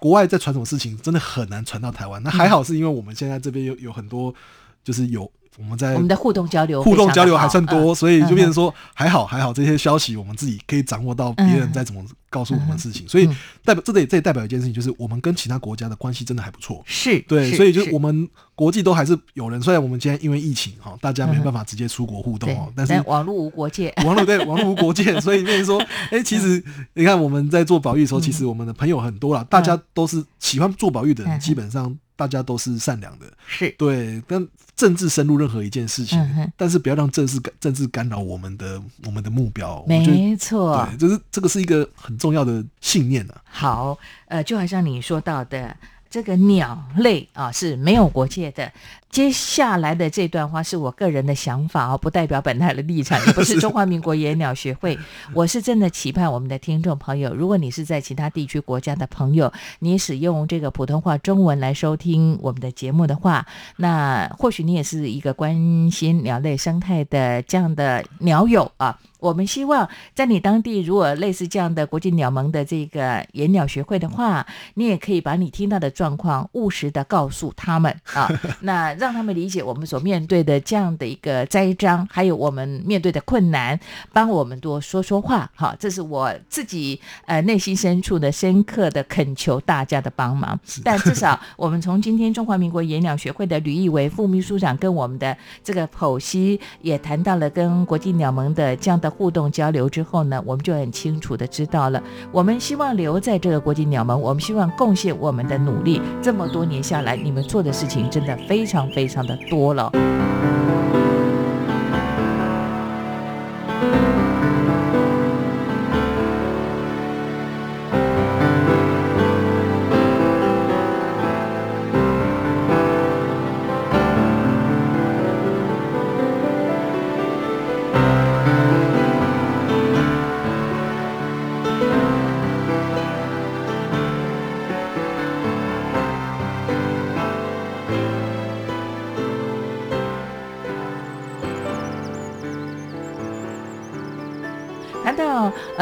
[0.02, 2.24] 国外在传什么事情，真的很难传到台湾。
[2.24, 4.34] 那还好，是因为我们现在这边有有很多，
[4.82, 16.82] 就是有我们在我们的互动交流互动交流还算多，嗯所以就嗯变成说还好还好，这些消息我们自己可以掌握到别人在怎么告诉我们事情，所以嗯代表这也这也代表一件事情，就是我们跟其他国家的关系真的还不错。
[16.86, 17.89] 是，对，所以就是。
[17.91, 33.26] 我们国际都还是有人，虽然我们今天因为疫情哈，大家没嗯办法直接出国互动对哦，，但是网络无国界， 网络对网络无国界， 所以变成说，哎、其实你看我们在做保育的时候，嗯其实我们的朋友很多啦，大家都是喜欢做保育的嗯人，基本上大家都是善良的。
[33.48, 39.82] 是对，但政治深入任何一件事情，嗯但是不要让政治干政治干扰我们的我们的目标。
[39.88, 43.42] 没错，对，就是这个是一个很重要的信念啊。
[43.46, 45.76] 好，呃，就好像你说到的，
[46.10, 48.72] 这个鸟类啊是没有国界的。
[49.10, 54.98] 接下来的这段话是我个人的想法啊，不代表本台的立场，也不是中华民国野鸟学会。
[55.34, 63.45] 我是真的期盼我们的听众朋友，如果你是在其他地区国家的朋友，你使用这个普通话中文来收听我们的节目的话，
[63.78, 69.00] 那或许你也是一个关心鸟类生态的这样的鸟友啊。
[69.20, 78.30] 我们希望在你当地，如果类似这样的国际鸟盟的这个野鸟学会的话，你也可以把你听到的状况务实的告诉他们 啊，
[78.62, 83.80] 那让他们理解我们所面对的这样的一个栽赃，还有我们面对的困难，
[84.14, 85.50] 帮我们多说说话。
[85.56, 90.58] 好，这是我自己呃内心深处的深刻的恳求大家的帮忙。
[90.84, 106.02] 但至少我们从今天中华民国野鸟学会的吕义为副秘书长跟我们的这个剖析也谈到了跟国际鸟盟的这样的互动交流之后呢，我们就很清楚的知道了，我们希望留在这个国际鸟盟，我们希望贡献我们的努力。
[106.22, 109.91] 这么多年下来，你们做的事情真的非常非常的多了。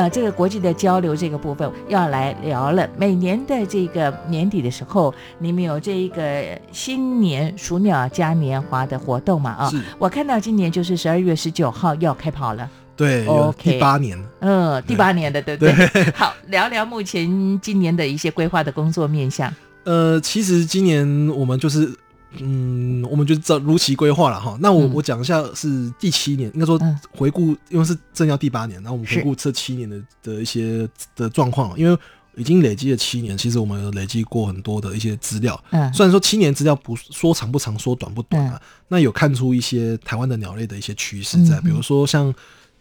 [0.10, 2.88] 这个国际的交流这个部分，要来聊了。
[2.98, 9.52] 每年的这个年底的时候，你们有这一个新年鼠鸟嘉年华的活动嘛？
[9.52, 12.70] 啊，我看到今年就是十二月十九号要开跑了。
[12.96, 15.74] 对，OK 第八年，嗯，第八年的，对不对？
[16.16, 19.54] 好，聊聊目前今年的一些规划的工作面向。
[19.84, 21.94] 呃，其实今年我们就是，
[22.40, 24.58] 嗯，我们就照如期规划了哈。
[24.60, 24.94] 那我、嗯。
[24.94, 27.00] 我讲一下是第七年，应该说嗯。
[27.12, 31.98] 回顾，因为是正要第八年，然后我们回顾这七年的的一些的状况，因为
[32.36, 35.62] 已经累积了七年，其实我们有累积过很多的一些资料。
[35.72, 35.94] 嗯。
[35.94, 38.68] 虽然说七年资料不说长不长，说短不短啊，嗯。
[38.88, 42.34] 那有看出一些台湾的鸟类的一些趋势在，嗯比如说像。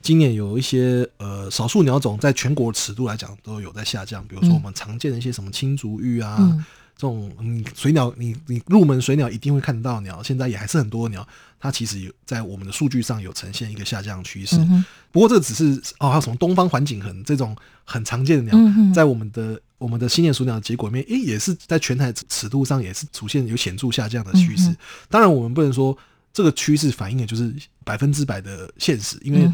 [0.02, 4.54] 今年有一些呃少数鸟种在全国尺度来讲都有在下降，比如说嗯。
[4.54, 6.64] 我们常见的一些什么青竹芋啊，嗯
[6.96, 11.26] 这种嗯水鸟，你你入门水鸟一定会看到的鸟，现在也还是很多鸟，
[11.60, 14.56] 它其实有在我们的数据上有呈现一个下降趋势。
[14.56, 24.68] 嗯不过这只是哦，还有什么东方环景鸻这种很常见的鸟，嗯在我们的我们的新年鼠鸟的结果里面，诶，也是在全台尺度上也是出现有显著下降的趋势。
[24.70, 24.76] 嗯
[25.08, 25.96] 当然，我们不能说
[26.32, 27.54] 这个趋势反映的就是
[27.84, 29.50] 百分之百的现实，因为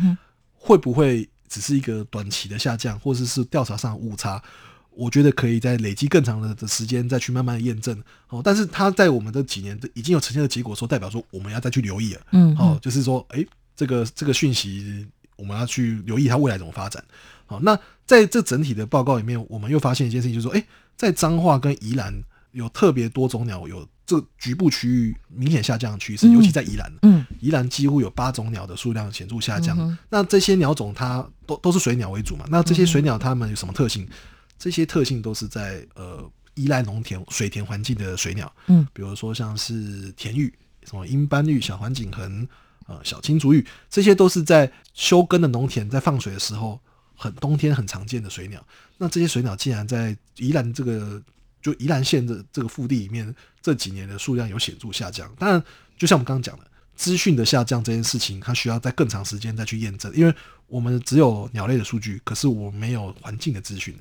[0.55, 4.42] 会不会只是一个短期的下降，或者是调查上的误差？
[4.94, 8.40] 我觉得可以在累积更长的的时间再去慢慢的验证哦。
[8.44, 12.20] 但是它在我们这几年的已经有呈现的结果，说代表说我们要再去留意了。
[12.33, 17.02] 嗯哦，就是说，诶，这个这个讯息我们要去留意它未来怎么发展。
[17.46, 20.64] 好，那在这整体的报告里面，我们又发现一件事情，就是说，诶，
[20.96, 22.14] 在彰化跟宜兰
[22.52, 26.92] 有特别多种鸟有这局部区域明显下降的趋势，嗯尤其在宜兰。
[27.02, 29.76] 嗯宜兰几乎有八种鸟的数量显著下降。
[29.78, 32.44] 嗯那这些鸟种它都都是水鸟为主嘛？
[32.48, 34.07] 那这些水鸟它们有什么特性？
[34.62, 42.46] 这些特性都是在呃依赖农田水田环境的水鸟，嗯，比如说像是田玉，什么鹰斑玉、小环颈鸻、
[42.87, 46.79] 呃小青竹玉，这些都是在休耕的农田在放水的时候，
[47.16, 48.64] 很冬天很常见的水鸟。
[48.98, 51.20] 那这些水鸟竟然在宜兰这个
[51.61, 55.29] 就宜兰县的这个腹地里面，这几年的数量有显著下降。
[55.40, 55.61] 当然，
[55.98, 60.33] 就像我们刚刚讲的，资讯的下降这件事情，它需要在更长时间再去验证，因为
[60.68, 63.98] 我们只有鸟类的数据，可是我没有环境的资讯。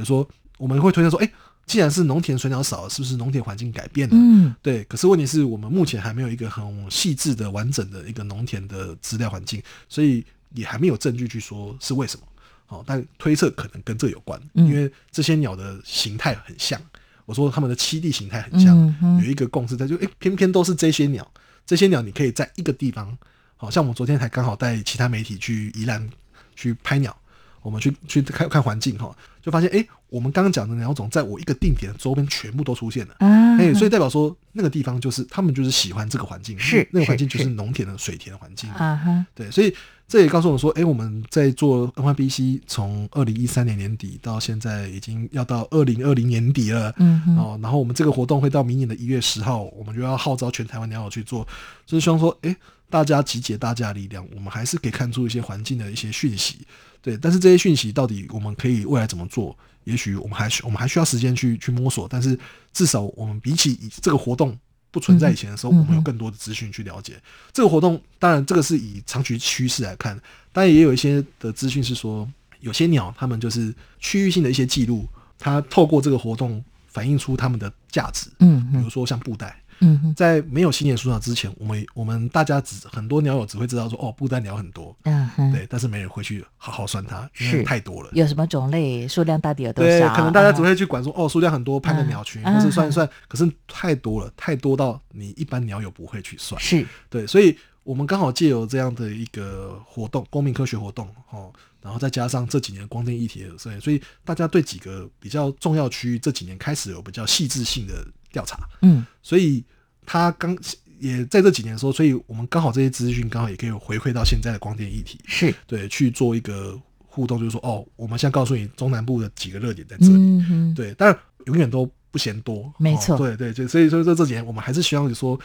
[0.00, 1.30] 比如说，我们会推测说，哎、
[1.66, 4.14] 既然是农田水鸟少了，是不是农田环境改变了？
[4.16, 4.82] 嗯，对。
[4.84, 12.26] 可是问题是我们目前还没有一个很细致的、完整的一个农田的资料环境，所以也还没有证据去说是为什么。
[12.64, 16.80] 好，但推测可能跟这有关，嗯因为这些鸟的形态很像。
[17.26, 21.30] 我说它们的栖地形态很像，嗯有一个共识在，就诶、偏偏都是这些鸟，
[21.66, 23.16] 这些鸟你可以在一个地方，
[23.56, 26.08] 好像我们昨天才刚好带其他媒体去宜兰
[26.56, 27.16] 去拍鸟，
[27.62, 33.14] 我们去去看看环境哈，就发现诶、我们刚刚讲的鸟种，在我一个定点周边全部都出现了。
[33.18, 38.70] 啊，哎、所以代表说那个地方就是他们就是喜欢这个环境，是那个环境就是农田的水田的环境。
[38.70, 39.74] 啊哈，对，所以
[40.08, 51.46] 这也告诉我们说，哎、我们在做 NYBC 从二零一三年年底到现在已经要到二零二零年底了，嗯哦，然后我们这个活动会到明年的一月十号，我们就要号召全台湾鸟友去做，
[51.86, 52.56] 就是希望说，哎、
[52.88, 56.58] 大家集结大家的力量，我们还是可以看出一些环境的一些讯息，
[57.02, 59.56] 对，但是这些讯息到底我们可以未来怎么做？
[59.84, 62.38] 也许我们还需我们还需要时间去去摸索，但是
[62.72, 64.56] 至少我们比起以这个活动
[64.90, 67.20] 不存在以前的时候，嗯我们有更多的资讯去了解
[67.52, 68.00] 这个活动。
[68.18, 70.20] 当然，这个是以长期趋势来看，
[70.52, 72.28] 当然也有一些的资讯是说，
[72.60, 75.08] 有些鸟它们就是区域性的一些记录，
[75.38, 78.30] 它透过这个活动反映出它们的价值。
[78.40, 87.56] 嗯比如说像布袋，嗯哼，在没有新年数鸟之前，我们我们大家只很多鸟友只会知道说，哦，布袋鸟很多，嗯哼，对，但是没人会去好好算它，因是。
[87.58, 88.10] 为太多了。
[88.12, 89.90] 有什么种类，数量到底有多少？
[89.90, 90.14] 对，少？
[90.14, 96.60] 可能大家只啊会去管说，哦，数量很多，拍个鸟群，嗯或是算一算，可是太多了，太多到你一般鸟友不会去算。
[96.60, 96.86] 是。
[97.08, 109.04] 对，所以我们刚好借由这样的一个活动，公民科学活动，哦，然后再加上这几年光电议题的所以所以大家对几个比较重要区域这几年开始有比较细致性的调查，嗯。
[109.22, 109.64] 所以
[110.04, 110.56] 他刚
[110.98, 121.16] 也在这几年的时候，所以我们刚好这些资讯刚好也可以回馈到现在的光电议题，是，对，去做一个互动，就是说，哦，我们现在告诉你中南部的几个热点在这里，嗯，对，但
[121.46, 123.14] 永远都不嫌多，没错。
[123.14, 125.38] 哦对对对，所以所以说这几年我们还是希望说。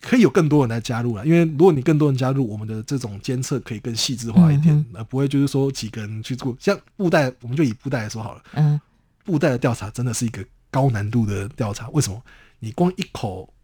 [0.00, 6.56] 可以有更多人来加入了，因为如果你更多人加入，我们的这种监测可以更细致化一点，嗯而不会就是说几个人去做。
[6.58, 8.80] 像布袋，我们就以布袋来说好了，嗯。
[9.24, 11.88] 布袋的调查真的是一个高难度的调查。
[11.90, 12.20] 为什么？
[12.58, 13.54] 你光一口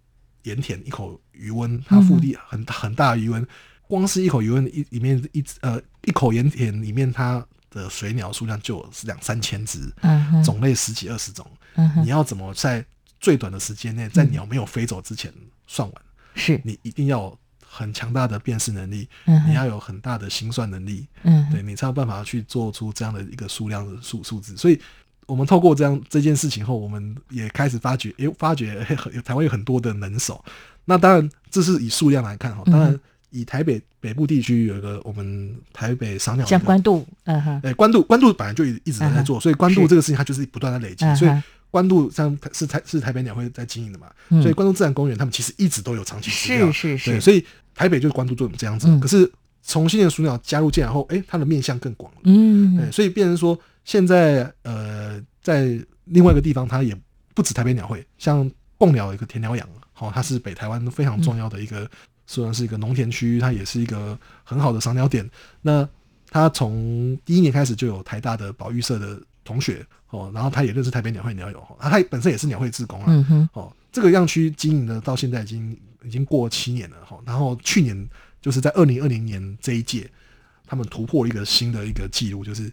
[0.45, 3.45] 盐田，一口余温，它腹地很很大的余温，
[3.89, 9.93] 光是一口余温一里面一呃一口盐田里面，它的水鸟数量就有两三千只，
[10.45, 11.45] 种类十几二十种。
[12.03, 12.85] 你要怎么在
[13.21, 15.33] 最短的时间内，在鸟没有飞走之前
[15.67, 16.03] 算完？
[16.35, 19.09] 是，你一定要很强大的辨识能力，
[19.47, 24.57] 你要有很大的心算能力，嗯哼对你才有办法去做出这样的一个数量的数数字。
[24.57, 24.81] 所以，
[25.29, 28.83] 我们透过这样这件事情后，我们也开始发觉，诶，发觉
[29.25, 30.43] 台湾有很多的能手。
[30.87, 41.31] 那当然，这是以数量来看哈，当然嗯以台北北部地区有一个我们台北赏鸟像的关渡，嗯哼，哎，关渡关渡本来就一一直在做，所以关渡是这个事情它就是不断的累积，所以
[41.71, 44.41] 关渡像是台是台北鸟会在经营的嘛，嗯。
[44.41, 48.99] 所以关渡自然公园他们其实一直都有长期饲料，是是是，所以台北就是关渡做这样子，嗯。
[48.99, 49.31] 可是
[49.63, 52.79] 从新的鼠鸟加入进来后，诶，它的面向更广了，嗯。
[52.79, 56.97] 对，所以变成说现在呃在另外一个地方，它也
[57.35, 61.91] 不止台北鸟会，像贡鸟有一个田鸟养，好、它是北台湾非常重要的一个，
[62.27, 65.29] 虽然是一个农田区，它也是一个很好的赏鸟点。
[65.63, 65.89] 那
[66.31, 78.09] 他从第一年开始就有台大的保育社的同学哦，然后他也认识台北鸟会鸟友，啊，他本身也是鸟会志工啊，嗯哼哦，这个样区经营的到现在已经已经过七年了哈，然后去年
[78.43, 80.11] 就是在二零二零年这一届，
[80.67, 82.71] 他们突破一个新的一个记录，就是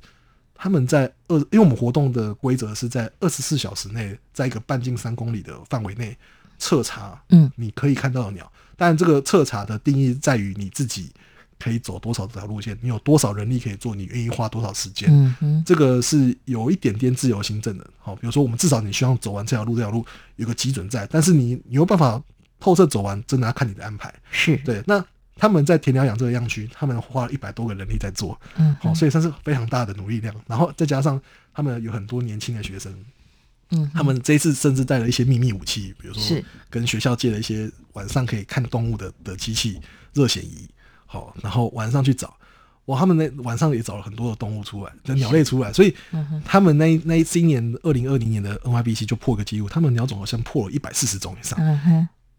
[0.56, 6.18] 他们在二，因为我们活动的规则是在二十四小时内，在一个半径三公里的范围内
[6.58, 11.12] 彻查，嗯，你可以看到的鸟，但这个彻查的定义在于你自己
[11.60, 15.10] 可以走多少条路线，你有多少人力可以做，你愿意花多少时间，
[15.42, 17.86] 嗯，这个是有一点点自由行政的。
[18.00, 20.06] 好，比如说我们至少你希望走完这条路，这条路
[20.38, 22.22] 有个基准在，但是你你有办法
[22.60, 24.14] 透彻走完，真的要看你的安排。
[24.32, 25.04] 是，对，那
[25.36, 30.34] 他们在田寮养这个样区，他们花了一百多个人力在做，嗯好，所以算是非常大的努力量。
[30.48, 31.22] 然后再加上
[31.54, 32.94] 他们有很多年轻的学生，
[33.72, 39.80] 嗯，他们这一次甚至带了一些秘密武器，比如说跟学校借了一些晚上可以看动物的的机器
[40.14, 40.68] 热显仪，
[41.06, 42.36] 好，然后晚上去找。
[42.86, 45.94] 哇，他们那晚上也找了很多的动物出来，的鸟类出来，所以
[46.46, 51.60] 他们那一那一今年二零二零年的 NYBC 就破个记录，他们鸟种好像破了一百四十种以上。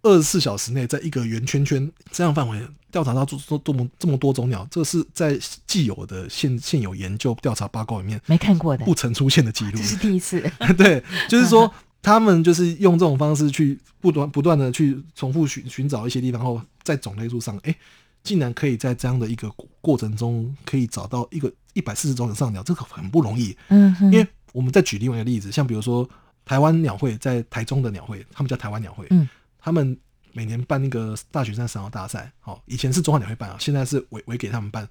[0.07, 2.61] 二十四小时内，在一个圆圈圈这样范围
[2.92, 9.82] 调查到这这这么这么多种鸟，这是在既有的现现有研究调查报告里面没看过的，不曾出现的记录这。
[9.82, 10.40] 是第一次。
[10.78, 17.74] 对，就是说他们就是用这种方式去不断不断的去重复寻寻找一些地方后，在种类数上，哎，
[18.22, 23.57] 竟然可以在这样的一个过过程中，可以找到一个一百四十种以上的鸟，这个很不容易。
[23.68, 26.09] 嗯，因为我们再举另外一个例子，像比如说
[26.44, 29.28] 台湾鸟会在台中的鸟会，他们叫台湾鸟会，嗯，
[29.66, 29.98] 他们
[30.32, 34.88] 每年办那个大雪山赏鸟大赛，好、以前是中华鸟会办啊，现在是委委给他们办。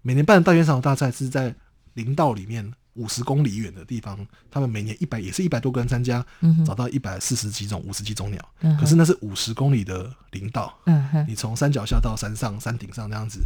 [0.00, 1.52] 每年办的大雪山赏鸟大赛是在
[1.94, 6.24] 林道里面五十公里远的地方，他们每年一百也是一百多个人参加，
[6.64, 13.40] 找到一百四十几种、五十几种鸟，嗯可是那是五十公里的林道，嗯，你从山脚下到山上、山顶上这样子，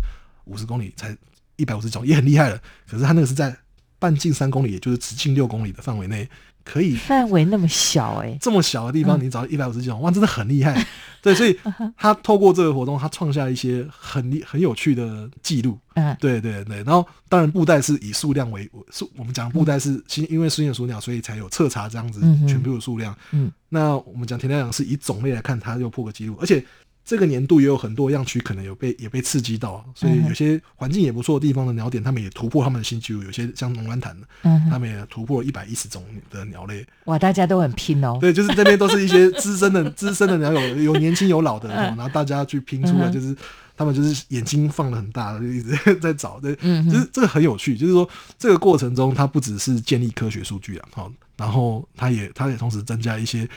[0.44, 1.16] 五十公里才
[1.56, 2.60] 一百五十种，也很厉害了。
[2.86, 3.56] 可是他那个是在
[3.98, 6.28] 半径三公里，也就是直径六公里的范围内，
[6.64, 9.24] 可以范围那么小哎、这么小的地方，嗯。
[9.24, 10.86] 你找一百五十几种，哇，真的很厉害。
[11.22, 11.54] 对，所以
[11.98, 15.78] 他透过这个活动，他创下一些很厉很有趣的记录。
[15.94, 23.14] 嗯，对对对，然后当然布袋是以数量为数，我们讲布袋是新因为新眼鼠鸟，所以才有彻查这样子全部的数量。
[23.32, 26.64] 嗯，那我们讲田亮羊是以种类来看，它又破个记录，而且
[27.10, 33.20] 这个年度也有很多样区可能有被也被刺激到，所以有些环境也不错的地方的鸟点，他们也突破他们的新纪录。
[33.24, 36.86] 有些像龙湾潭，嗯他们也突破了一百一十种的鸟类。
[37.06, 38.16] 哇，大家都很拼哦。
[38.20, 43.36] 对，就是这边都是一些资深的 资深的鸟友，有年轻有老的，嗯然后大家去拼出来，就是
[43.76, 48.08] 他们就是眼睛放的很大，就一直在找，对，嗯就是这个很有趣，就是说
[48.38, 53.48] 这个过程中，它不只是建立科学数据啊，好，然后它也它也同时增加一些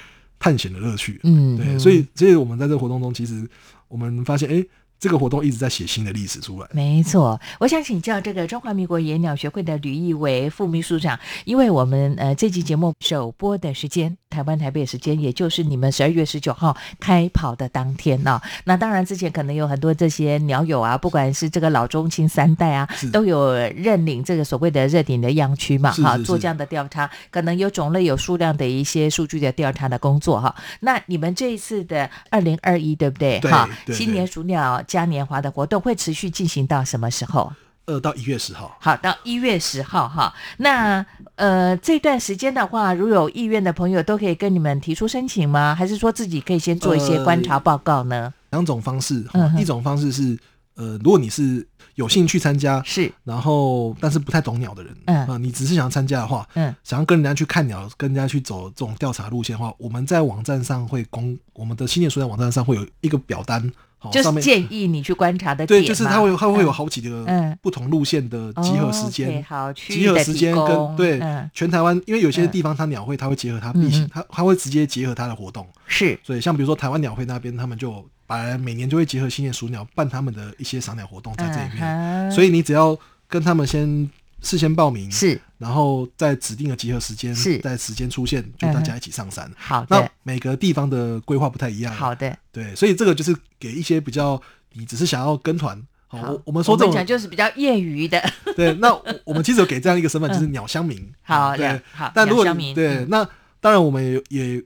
[0.43, 3.47] 探险的乐趣，嗯对所以所以我们在这个活动中，其实
[3.87, 4.61] 我们发现，哎，
[4.99, 6.67] 这个活动一直在写新的历史出来。
[6.73, 30.53] 没错，我想请教这个中华民国野鸟学会的吕义伟副秘书长，因为我们呃这期节目首播的时间，台湾台北时间，也就是你们十二月十九号开跑的当天呢、那当然之前可能有很多这些鸟友啊，不管是这个老中青三代啊，都有认领这个所谓的热点的样区嘛，哈，做这样的调查，可能有种类有数量的一些数据的调查的工作哈。
[30.79, 33.39] 那你们这一次的二零二一对不对？
[33.41, 37.53] 哈，新年鼠鸟嘉年华的活动会持续进行到什么时候？
[37.85, 40.33] 呃，到一月十号，好，到一月十号哈。
[40.57, 41.05] 那
[41.35, 45.75] 呃，这段时间的话，如有意愿的朋友，都可以跟你们提出申请吗？
[45.75, 48.33] 还是说自己可以先做一些呃观察报告呢？
[48.51, 50.37] 两种方式，嗯一种方式是，
[50.75, 63.71] 呃，如果你是有兴趣参加，是，然后但是不太懂鸟的人，嗯啊、你只是想要参加的话，嗯，想要跟人家去看鸟，跟人家去走这种调查路线的话，我们在网站上会公，我们的新年书在网站上会有一个表单，
[64.03, 67.57] 好、就是建议你去观察的点对，就是嘛它会有它会有嗯好几个嗯。
[67.61, 69.43] 不同路线的集合时间。
[69.73, 71.49] 集合时间跟对、嗯。
[71.53, 82.97] 全台湾，因为有些嗯地方它鸟会，它会结合它必它它会直接结合它的活动，是，所以像比如说台湾鸟会那边，他们就本来每年就会结合新年鼠鸟办他们的一些赏鸟活动在这里面，嗯所以你只要
[83.29, 84.09] 跟他们先
[84.43, 87.57] 事先报名，是，然后在指定的集合时间，是。
[87.59, 89.49] 在时间出现，就大家一起上山。
[89.55, 89.99] 好的。
[89.99, 94.39] 那每个地方的规划不太一样，好的，对，所以这个就是给一些比较
[94.73, 95.81] 你只是想要跟团。
[96.07, 98.21] 好，我我们说这种就是比较业余的，
[98.55, 101.11] 对，那我我们其实有给这样一个身份，就是嗯鸟乡民。
[101.23, 103.07] 好对好但如果对，嗯。
[103.09, 103.27] 那
[103.59, 104.63] 当然我们也也，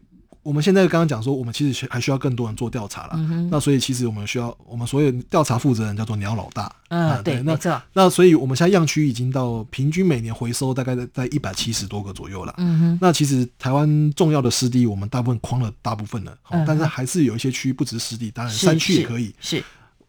[0.48, 3.16] 我们现在刚刚讲说，我们其实还需要更多人做调查了。
[3.16, 6.74] 嗯那所以其实我们需要，我们所有调查负责人叫做鸟老大。
[6.88, 12.54] 嗯对没错那所以我们现在样区已经到平均每年回收大概在在一百七十多个左右了。
[12.60, 16.34] 嗯哼那其实台湾重要的湿地，我们大部分框了大部分了，
[16.66, 19.36] 但是还是有一些区域不止湿地，当然是山区也可以。
[19.42, 19.62] 是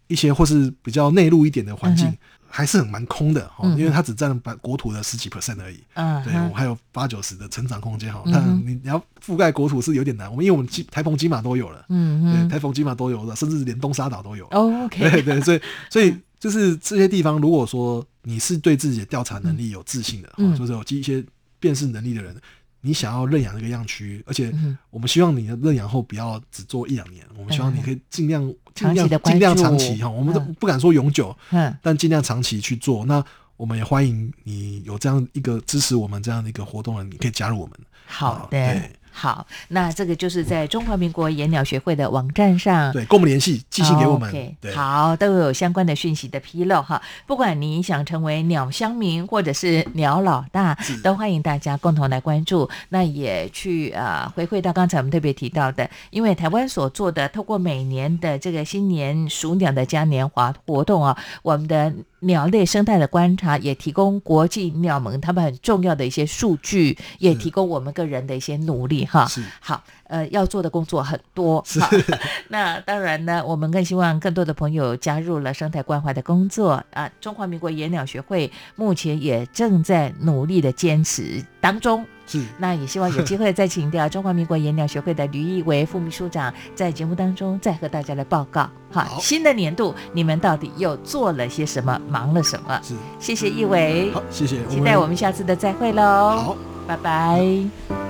[0.07, 2.17] 一些或是比较内陆一点的环境，
[2.51, 5.77] 还是很蛮空的哈，因为它只占国土的十几 percent 而已。
[5.77, 8.23] 对，嗯对我还有八九十的成长空间哈。
[8.33, 14.47] 但你你要覆盖国土是有点难，我们因为我们基台风金马都有了，嗯，嗯哼台风金马都有了，甚至连东沙岛都有。
[14.47, 21.25] 哦，OK 对 对，所以所以就是这些地方，如果说你是对自己的调查能力有自信的，嗯哦就是有一些
[21.61, 22.35] 辨识能力的人。
[22.81, 28.43] 你想要认养这个样区，而且嗯我们希望你的认养后不要只做一两年，我们希望你可以尽量
[28.75, 30.55] 尽量尽量长期哈，我们都嗯。
[30.61, 31.77] 不敢说永久，嗯。
[31.83, 33.05] 但尽量长期去做。
[33.07, 33.23] 那
[33.57, 37.77] 我们也欢迎你有这样一个支持我们这样的一个活动的，你可以加入我们。
[38.07, 38.49] 好的。
[38.51, 44.33] 对，好，那这个就是在中华民国野鸟学会的网站上，对，跟我们联系，寄信给我们。
[44.73, 47.03] 好，都有相关的讯息的披露哈。
[47.27, 52.71] 不管你想成为鸟乡民或者是鸟老大，都欢迎大家共同来关注。
[52.91, 69.27] 那也去呃回馈到刚才我们特别提到的，因为台湾所做的，透过每年的这个新年鼠鸟的嘉年华活动啊，我们的鸟类生态的观察，也提供国际鸟盟他们很重要的一些数据，也提供我们个人的一些努力哈。
[69.27, 71.63] 是好，呃，要做的工作很多。
[71.81, 71.91] 好，
[72.49, 77.11] 那当然呢，我们更希望更多的朋友加入了生态关怀的工作啊。
[77.21, 82.05] 中华民国野鸟学会目前也正在努力的坚持当中。
[82.29, 88.69] 是，那也希望有机会再请到 中华民国演鸟学会的吕义为副秘书长，在节目当中再和大家来报告。
[88.91, 92.79] 好，新的年度你们到底又做了些什么，忙了什么？
[92.83, 96.03] 是，谢谢义伟，好，谢谢，期待我们下次的再会喽。
[96.03, 96.57] 好，
[96.87, 98.08] 拜拜。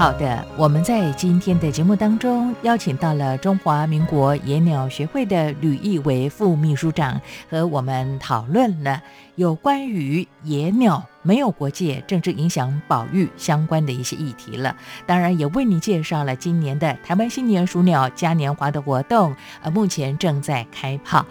[0.00, 7.20] 好的，我们在今天的节目当中邀请到了中华民国野鸟学会的吕义为副秘书长，
[7.50, 9.02] 和我们讨论了
[9.34, 14.74] 有关于野鸟没有国界、政治影响保育相关的一些议题了。
[15.04, 21.26] 当然，也为你介绍了今年的台湾新年鼠鸟嘉年华的活动，呃，目前正在开跑。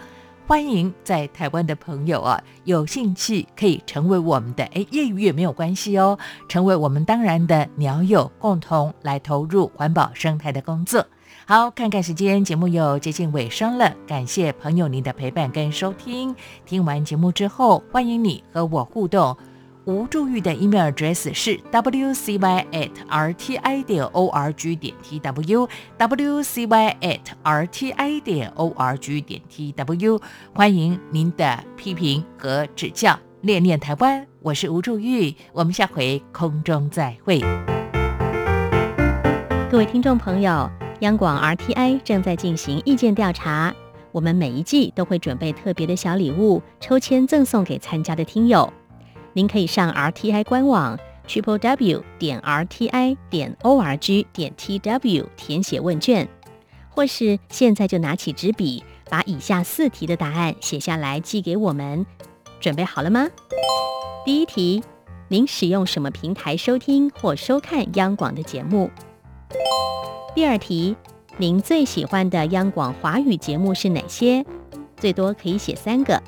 [0.50, 11.06] 欢迎在台湾的朋友啊，有兴趣可以成为我们的哎业余也没有关系哦，成为我们当然的鸟友，共同来投入环保生态的工作。
[11.46, 16.34] 好，看看时间，节目又接近尾声了，感谢朋友您的陪伴跟收听。
[16.66, 19.36] 听完节目之后，欢迎你和我互动。
[19.86, 25.68] 吴祝玉的 email address 是 wcy at rti 点 org 点 tw
[25.98, 30.20] wcy at rti 点 org 点 tw，
[30.54, 33.18] 欢迎您的批评和指教。
[33.40, 37.40] 练练台湾，我是吴祝玉，我们下回空中再会。
[39.70, 40.70] 各位听众朋友，
[41.00, 43.74] 央广 RTI 正在进行意见调查，
[44.12, 48.70] 我们每一季都会准备特别的小礼物，抽签赠送给参加的听友。
[49.32, 56.26] 您可以上 RTI 官网 triple w 点 rti 点 org 点 tw 填写问卷，
[56.88, 62.04] 或是现在就拿起纸笔，把以下四题的答案写下来寄给我们。
[62.58, 63.28] 准备好了吗？
[64.24, 64.82] 第一题，
[65.28, 68.90] 您使用什么平台收听或收看央广的节目？
[70.34, 70.96] 第二题，
[71.36, 74.44] 您最喜欢的央广华语节目是哪些？
[74.96, 76.20] 最多可以写三个。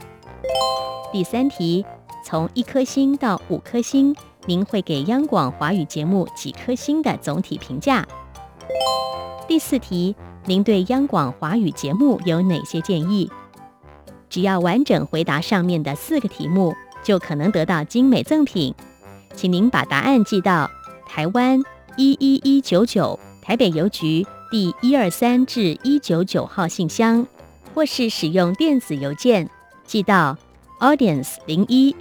[1.12, 1.84] 第三题。
[2.24, 4.14] 从一颗星到五颗星，
[4.46, 8.06] 您会给央广华语节目几颗星的总体评价？
[9.48, 10.14] 第四题，
[10.46, 13.30] 您对央广华语节目有哪些建议？
[14.30, 18.74] 只要完整回答上面的四个题目，就可能得到精美赠品。
[19.34, 20.70] 请您把答案寄到
[21.06, 21.60] 台湾
[21.96, 27.26] 一一一九九台北邮局第一二三至一九九号信箱，
[27.74, 29.48] 或是使用电子邮件
[29.84, 30.36] 寄到
[30.80, 31.94] audience 零一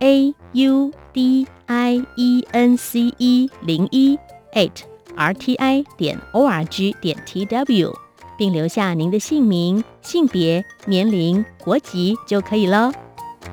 [0.00, 4.18] a u d i e n c e 零一
[4.54, 4.70] at
[5.16, 7.92] r t i 点 o r g 点 t w，
[8.36, 12.92] 并留下您的姓名、性别、年龄、国籍就可以喽。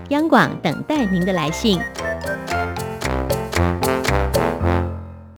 [0.09, 1.79] 央广等待您的来信。